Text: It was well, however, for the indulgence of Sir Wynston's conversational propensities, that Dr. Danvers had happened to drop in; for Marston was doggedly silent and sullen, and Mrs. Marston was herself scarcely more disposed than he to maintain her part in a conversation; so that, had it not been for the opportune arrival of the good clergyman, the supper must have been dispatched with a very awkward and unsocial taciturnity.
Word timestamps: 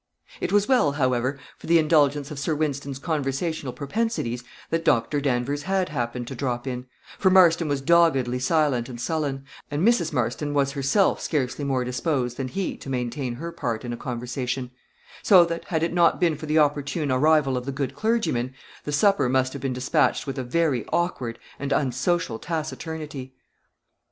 It 0.39 0.51
was 0.51 0.67
well, 0.67 0.93
however, 0.93 1.37
for 1.59 1.67
the 1.67 1.77
indulgence 1.77 2.31
of 2.31 2.39
Sir 2.39 2.55
Wynston's 2.55 2.97
conversational 2.97 3.71
propensities, 3.71 4.43
that 4.71 4.83
Dr. 4.83 5.21
Danvers 5.21 5.61
had 5.61 5.89
happened 5.89 6.27
to 6.27 6.33
drop 6.33 6.65
in; 6.65 6.87
for 7.19 7.29
Marston 7.29 7.67
was 7.67 7.81
doggedly 7.81 8.39
silent 8.39 8.89
and 8.89 8.99
sullen, 8.99 9.45
and 9.69 9.87
Mrs. 9.87 10.11
Marston 10.11 10.55
was 10.55 10.71
herself 10.71 11.21
scarcely 11.21 11.63
more 11.63 11.83
disposed 11.83 12.37
than 12.37 12.47
he 12.47 12.77
to 12.77 12.89
maintain 12.89 13.35
her 13.35 13.51
part 13.51 13.85
in 13.85 13.93
a 13.93 13.95
conversation; 13.95 14.71
so 15.21 15.45
that, 15.45 15.65
had 15.65 15.83
it 15.83 15.93
not 15.93 16.19
been 16.19 16.35
for 16.35 16.47
the 16.47 16.57
opportune 16.57 17.11
arrival 17.11 17.55
of 17.55 17.67
the 17.67 17.71
good 17.71 17.93
clergyman, 17.95 18.55
the 18.85 18.91
supper 18.91 19.29
must 19.29 19.53
have 19.53 19.61
been 19.61 19.71
dispatched 19.71 20.25
with 20.25 20.39
a 20.39 20.43
very 20.43 20.83
awkward 20.87 21.37
and 21.59 21.71
unsocial 21.71 22.39
taciturnity. 22.39 23.35